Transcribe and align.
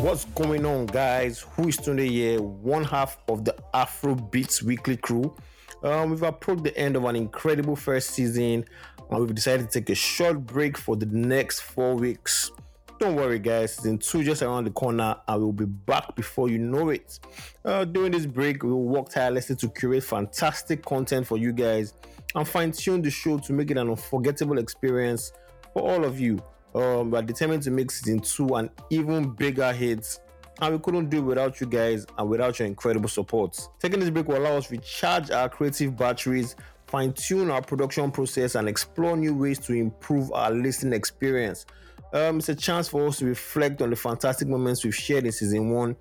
What's 0.00 0.26
going 0.26 0.66
on, 0.66 0.86
guys? 0.86 1.40
Who 1.56 1.68
is 1.68 1.78
Tunde 1.78 2.06
here? 2.06 2.42
One 2.42 2.84
half 2.84 3.16
of 3.28 3.46
the 3.46 3.56
Afro 3.72 4.14
Beats 4.14 4.62
Weekly 4.62 4.98
crew. 4.98 5.34
Um, 5.82 6.10
we've 6.10 6.22
approached 6.22 6.64
the 6.64 6.76
end 6.76 6.96
of 6.96 7.04
an 7.06 7.16
incredible 7.16 7.76
first 7.76 8.10
season, 8.10 8.66
and 9.10 9.18
we've 9.18 9.34
decided 9.34 9.70
to 9.70 9.80
take 9.80 9.88
a 9.88 9.94
short 9.94 10.44
break 10.44 10.76
for 10.76 10.96
the 10.96 11.06
next 11.06 11.60
four 11.60 11.94
weeks. 11.94 12.52
Don't 12.98 13.16
worry, 13.16 13.38
guys, 13.38 13.76
season 13.76 13.96
two 13.96 14.22
just 14.22 14.42
around 14.42 14.64
the 14.64 14.70
corner, 14.70 15.16
and 15.26 15.42
we'll 15.42 15.52
be 15.52 15.64
back 15.64 16.14
before 16.14 16.50
you 16.50 16.58
know 16.58 16.90
it. 16.90 17.18
Uh, 17.64 17.86
during 17.86 18.12
this 18.12 18.26
break, 18.26 18.62
we'll 18.62 18.76
work 18.76 19.08
tirelessly 19.08 19.56
to 19.56 19.68
curate 19.70 20.04
fantastic 20.04 20.84
content 20.84 21.26
for 21.26 21.38
you 21.38 21.52
guys 21.52 21.94
and 22.34 22.46
fine 22.46 22.70
tune 22.70 23.00
the 23.00 23.10
show 23.10 23.38
to 23.38 23.52
make 23.54 23.70
it 23.70 23.78
an 23.78 23.88
unforgettable 23.88 24.58
experience 24.58 25.32
for 25.72 25.82
all 25.82 26.04
of 26.04 26.20
you. 26.20 26.38
Um, 26.76 27.10
we're 27.10 27.22
determined 27.22 27.62
to 27.62 27.70
make 27.70 27.90
season 27.90 28.20
two 28.20 28.54
an 28.54 28.68
even 28.90 29.30
bigger 29.30 29.72
hit, 29.72 30.20
and 30.60 30.74
we 30.74 30.78
couldn't 30.78 31.08
do 31.08 31.18
it 31.18 31.22
without 31.22 31.58
you 31.58 31.66
guys 31.66 32.04
and 32.18 32.28
without 32.28 32.58
your 32.58 32.68
incredible 32.68 33.08
support. 33.08 33.58
Taking 33.80 34.00
this 34.00 34.10
break 34.10 34.28
will 34.28 34.36
allow 34.36 34.58
us 34.58 34.66
to 34.66 34.72
recharge 34.72 35.30
our 35.30 35.48
creative 35.48 35.96
batteries, 35.96 36.54
fine 36.86 37.14
tune 37.14 37.50
our 37.50 37.62
production 37.62 38.10
process, 38.10 38.56
and 38.56 38.68
explore 38.68 39.16
new 39.16 39.34
ways 39.34 39.58
to 39.60 39.72
improve 39.72 40.30
our 40.32 40.50
listening 40.50 40.92
experience. 40.92 41.64
Um, 42.12 42.38
it's 42.38 42.50
a 42.50 42.54
chance 42.54 42.88
for 42.88 43.06
us 43.06 43.18
to 43.18 43.24
reflect 43.24 43.80
on 43.80 43.88
the 43.88 43.96
fantastic 43.96 44.46
moments 44.46 44.84
we've 44.84 44.94
shared 44.94 45.24
in 45.24 45.32
season 45.32 45.70
one 45.70 45.96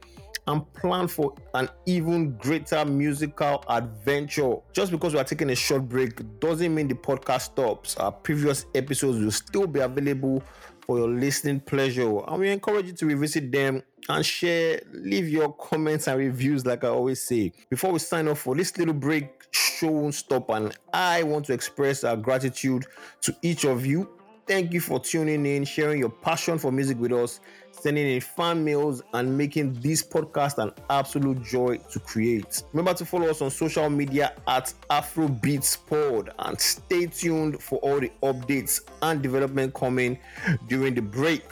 and 0.48 0.73
plan 0.73 1.08
for 1.08 1.34
an 1.54 1.70
even 1.85 2.38
greater 2.38 2.85
musical 2.85 3.63
adventure. 3.67 4.55
Just 4.73 4.91
because 4.91 5.13
we 5.13 5.20
are 5.20 5.23
taking 5.23 5.49
a 5.49 5.55
short 5.55 5.88
break 5.88 6.40
doesn't 6.40 6.73
mean 6.73 6.88
the 6.88 6.95
podcast 6.95 7.41
stops. 7.41 7.95
Our 7.98 8.12
previous 8.12 8.66
episodes 8.76 9.20
will 9.20 9.31
still 9.31 9.68
be 9.68 9.80
available 9.80 10.44
for 10.85 10.99
your 10.99 11.09
listening 11.09 11.59
pleasure, 11.59 12.20
and 12.27 12.40
we 12.40 12.49
encourage 12.51 12.85
you 12.85 12.93
to 12.93 13.07
revisit 13.07 13.51
them 13.51 13.82
and 14.07 14.23
share, 14.23 14.79
leave 14.93 15.27
your 15.27 15.51
comments 15.54 16.07
and 16.07 16.20
reviews, 16.20 16.63
like 16.63 16.84
I 16.84 16.90
always 16.90 17.23
say. 17.23 17.54
Before 17.71 17.91
we 17.91 17.98
sign 17.98 18.27
off 18.27 18.41
for 18.41 18.55
this 18.55 18.77
little 18.77 18.93
break, 18.93 19.32
show 19.49 19.88
won't 19.88 20.13
stop, 20.13 20.49
and 20.51 20.77
I 20.93 21.23
want 21.23 21.46
to 21.46 21.54
express 21.54 22.04
our 22.04 22.16
gratitude 22.16 22.85
to 23.21 23.35
each 23.41 23.66
of 23.66 23.84
you 23.84 24.15
Thank 24.48 24.74
you 24.74 24.79
for 24.79 24.99
tuning 24.99 25.43
in, 25.48 25.65
sharing 25.65 25.98
your 25.98 26.12
passion 26.12 26.60
for 26.60 26.71
music 26.71 26.99
with 26.99 27.12
us, 27.12 27.40
sending 27.71 28.07
in 28.07 28.21
fan 28.21 28.63
mails, 28.63 29.01
and 29.15 29.35
making 29.35 29.74
this 29.82 30.04
podcast 30.04 30.60
an 30.60 30.71
absolute 30.91 31.41
joy 31.41 31.77
to 31.91 31.99
create. 31.99 32.62
Remember 32.71 32.93
to 32.93 33.05
follow 33.05 33.27
us 33.27 33.41
on 33.41 33.49
social 33.49 33.90
media 33.90 34.34
at 34.48 34.71
AfroBeatsPod 34.91 36.29
and 36.38 36.62
stay 36.62 37.07
tuned 37.07 37.60
for 37.60 37.79
all 37.79 37.99
the 37.99 38.12
updates 38.21 38.82
and 39.01 39.23
development 39.23 39.73
coming 39.73 40.20
during 40.68 40.93
the 40.93 41.01
break. 41.01 41.46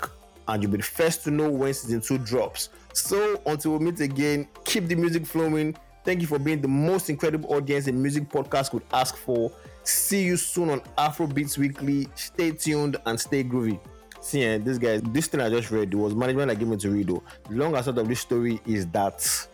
And 0.47 0.61
you'll 0.61 0.73
be 0.73 0.77
the 0.77 0.83
first 0.83 1.23
to 1.23 1.31
know 1.31 1.49
when 1.49 1.73
season 1.73 1.99
2 1.99 2.19
drops. 2.19 2.69
So 2.94 3.41
until 3.47 3.75
we 3.75 3.86
meet 3.86 4.02
again, 4.02 4.47
keep 4.66 4.86
the 4.86 4.94
music 4.94 5.25
flowing. 5.25 5.75
Thank 6.03 6.21
you 6.21 6.27
for 6.27 6.37
being 6.37 6.61
the 6.61 6.67
most 6.67 7.09
incredible 7.09 7.53
audience 7.53 7.87
a 7.87 7.91
music 7.93 8.29
podcast 8.29 8.71
could 8.71 8.83
ask 8.91 9.15
for. 9.15 9.51
See 9.83 10.23
you 10.23 10.37
soon 10.37 10.69
on 10.69 10.81
Afro 10.97 11.27
Beats 11.27 11.57
Weekly. 11.57 12.07
Stay 12.15 12.51
tuned 12.51 12.97
and 13.05 13.19
stay 13.19 13.43
groovy. 13.43 13.79
See, 14.21 14.43
eh, 14.43 14.57
this 14.57 14.77
guy, 14.77 14.97
this 14.97 15.27
thing 15.27 15.41
I 15.41 15.49
just 15.49 15.71
read 15.71 15.93
was 15.93 16.15
management 16.15 16.49
that 16.49 16.59
gave 16.59 16.67
me 16.67 16.77
to 16.77 16.89
read. 16.89 17.07
Though. 17.07 17.23
The 17.49 17.55
long 17.55 17.75
answer 17.75 17.91
of 17.91 18.07
this 18.07 18.19
story 18.19 18.61
is 18.65 18.87
that 18.87 19.47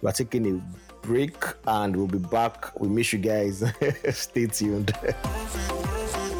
we're 0.00 0.12
taking 0.12 0.56
a 0.56 1.06
break 1.06 1.36
and 1.66 1.94
we'll 1.94 2.06
be 2.06 2.18
back. 2.18 2.78
We 2.80 2.88
miss 2.88 3.12
you 3.12 3.18
guys. 3.18 3.64
stay 4.10 4.46
tuned. 4.46 4.92